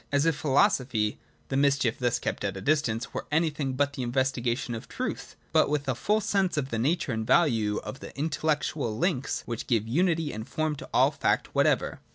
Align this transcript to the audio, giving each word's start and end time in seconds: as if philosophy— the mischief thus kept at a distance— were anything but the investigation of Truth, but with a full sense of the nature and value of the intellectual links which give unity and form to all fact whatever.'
as 0.11 0.25
if 0.25 0.35
philosophy— 0.35 1.19
the 1.49 1.55
mischief 1.55 1.99
thus 1.99 2.17
kept 2.17 2.43
at 2.43 2.57
a 2.57 2.61
distance— 2.61 3.13
were 3.13 3.27
anything 3.31 3.73
but 3.73 3.93
the 3.93 4.01
investigation 4.01 4.73
of 4.73 4.87
Truth, 4.87 5.35
but 5.53 5.69
with 5.69 5.87
a 5.87 5.93
full 5.93 6.19
sense 6.21 6.57
of 6.57 6.71
the 6.71 6.79
nature 6.79 7.11
and 7.11 7.27
value 7.27 7.77
of 7.83 7.99
the 7.99 8.11
intellectual 8.17 8.97
links 8.97 9.43
which 9.45 9.67
give 9.67 9.87
unity 9.87 10.33
and 10.33 10.47
form 10.49 10.75
to 10.75 10.89
all 10.91 11.11
fact 11.11 11.53
whatever.' 11.53 11.99